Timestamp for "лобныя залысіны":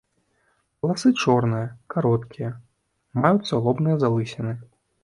3.69-4.53